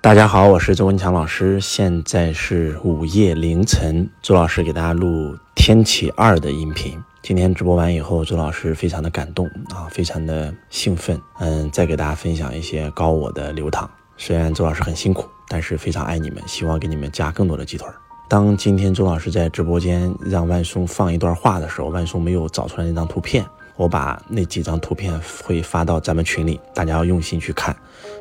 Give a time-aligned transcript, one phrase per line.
[0.00, 6.96] 大家好，我是周文强老师，现在是午夜凌晨，周老师给大家录《天启二》的音频。
[7.20, 11.20] 今天直播完以后，周老师非常的感动啊，非常的兴奋。
[11.40, 13.90] 嗯，再给大家分享一些高我的流淌。
[14.16, 17.88] 虽然周老师很辛苦，但是非常爱你们，希望给你们加更多的鸡腿。
[18.28, 23.44] 当今天周老师在直播间让万松放一段话的时候，万松没有找出来那张图片。
[23.78, 27.74] 我把那几张图片会发到咱们群里，大家要用心去看，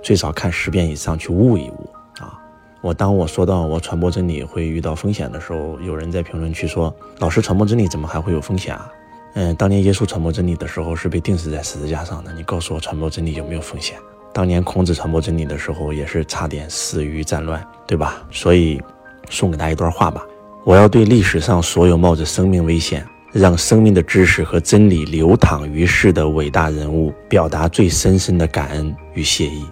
[0.03, 1.89] 最少看十遍以上，去悟一悟
[2.19, 2.39] 啊！
[2.81, 8.87] 我当我说到我传播真理会遇到风险的时候，有人在评论区说：“老师传播真理怎么还会有风险啊？”
[9.33, 13.97] 嗯，当年耶稣传播真理的时候是被钉死在十字架上的，你告诉我传播真理有没有风险？
[14.31, 18.21] 当年孔子传播真理的时候也是差点死于战乱，对吧？
[18.29, 18.79] 所以
[19.27, 20.23] 送给大家一段话吧：
[20.63, 23.03] 我要对历史上所有冒着生命危险。
[23.39, 29.63] 让生命的知识和真理流淌于世的伟大人物，表达最深深的感恩与谢意。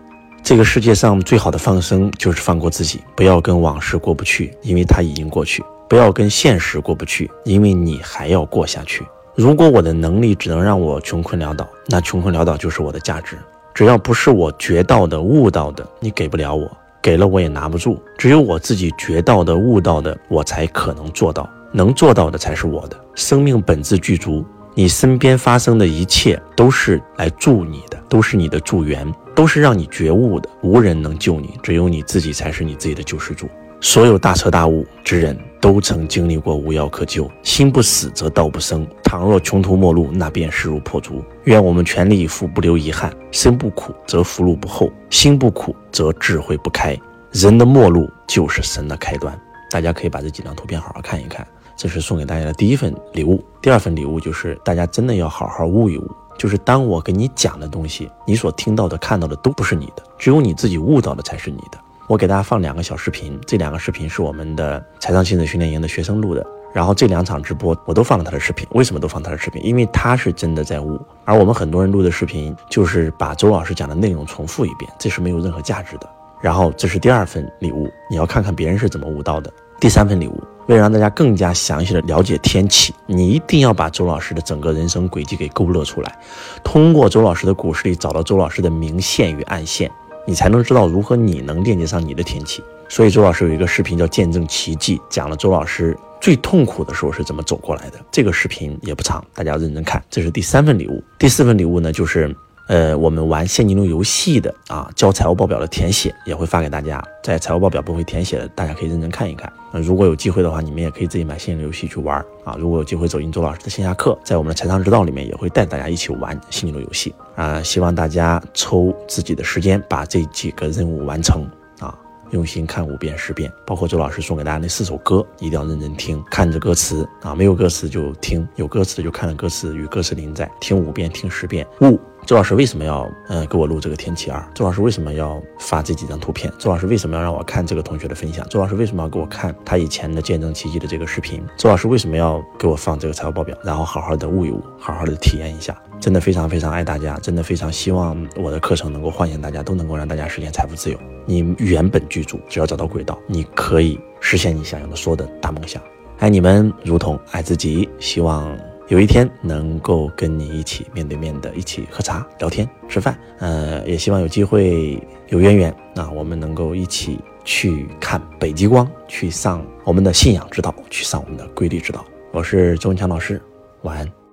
[0.44, 9.04] 这个世界上最好的放生，就是放过自己，不要跟往事过不去，因为它已经过去；不要跟现实过不去，因为你还要过下去。
[9.34, 13.36] 如果我的能力只能让我穷困潦倒，那穷困潦倒就是我的价值。
[13.74, 18.00] 只要不是我觉到的、悟到的，你给不了我，给了我也拿不住。
[18.16, 21.50] 只有我自己觉到的、悟到的，我才可能做到。
[21.76, 30.50] 能做到的才是我的生命本自具足，你身边发生的一切都是来助你的，都是你的助缘，都是让你觉悟的。
[30.62, 33.50] 无人能救你，只有你自己才是你自己的救世主。
[33.82, 38.88] 所有大彻大悟之人都曾经历过无药可救，心不死则道不生。
[39.04, 41.22] 倘若穷途末路，那便势如破竹。
[41.44, 43.14] 愿我们全力以赴，不留遗憾。
[43.32, 46.98] 身不苦则福禄不厚，心不苦则智慧不开。
[47.32, 49.38] 人的末路就是神的开端。
[49.70, 51.46] 大家可以把这几张图片好好看一看。
[51.76, 56.10] 这是送给大家的第一份礼物，第二份礼物就是大家真的要好好悟一悟。
[56.38, 61.80] 就是当我给你讲的东西，你所听到的、看到的都不是你的，只有你自己悟到的才是你的。
[62.08, 66.46] 我给大家放两个小视频，这两个视频是我们的财商亲子训练营的学生录的。
[66.74, 69.66] 然后这两场直播我都放了他的视频，为什么都放他的视频？
[69.66, 76.10] 因为他是真的在悟，而我们很多人录的视频就是把周老师讲的内容重复一遍，这是没有任何价值的。
[76.42, 79.50] 然后这是第二份礼物，你要看看别人是怎么悟到的。
[79.80, 80.44] 第三份礼物。
[80.68, 86.18] 为了让大家更加详细的了解天启，你一定要把周老师的整个人生轨迹给勾勒出来，
[86.64, 89.92] 通过周老师的故事里找到周老师的明线与暗线，
[90.26, 92.64] 你才能知道如何你能链接上你的天启。
[92.90, 98.00] 所以周老师有一个视频叫《见证奇迹》，讲了周老师最痛苦的时候是怎么走过来的。
[98.12, 100.04] 这个视频也不长，大家认真看。
[100.10, 102.36] 这是第三份礼物，第四份礼物呢就是。
[102.68, 107.04] 呃，我们玩现金流游戏的啊，教财务报表的填写也会发给大家。
[107.24, 109.52] 在财务报表不会填写的，大家可以认真看一看。
[109.72, 112.56] 那如果有机会的话，你们也可以自己买现金流游戏去玩啊。
[112.58, 117.62] 如果有机会走进周老师的线下课，在我们的财商之道里面，也会带大家一起玩现金流游戏啊。
[117.62, 121.48] 希望大家抽自己的时间把这几个任务完成
[121.80, 121.96] 啊，
[122.32, 123.52] 用心看五遍十遍。
[123.64, 132.00] 包括周老师送给大家那四首歌，一定要认真听，看着歌词啊，没有歌词就听，有歌词的就看着歌词，与歌词临在，听五遍，听十遍，悟。
[132.26, 134.44] 周老师为什么要嗯给我录这个天气二？
[134.56, 136.52] 周老师为什么要发这几张图片？
[136.58, 138.44] 周老师为什么要让我看这个同学的分享？
[138.50, 141.44] 周老师为什么要给我看他以前的见证奇迹的这个视频？
[141.56, 143.56] 周老师为什么要给我放这个财务报表？
[143.64, 150.98] 然后好好的悟一悟，好好的体验一下，真的非常非常爱大家，真的非常希望我的课程能够唤醒大家，都能够让大家实现财富自由。
[151.28, 155.80] 你原本具足，只要找到轨道，你可以实现你想要的所有的大梦想。
[156.18, 158.58] 爱你们如同爱自己，希望。
[158.88, 172.06] 有一天能够跟你一起面对面的一起喝茶、聊天、吃饭，呃，也希望有机会有渊源，那我们能够一起去看北极光，去上我们的信仰之道，去上我们的规律之道。
[172.32, 173.42] 我是周文强老师，
[173.82, 174.25] 晚安。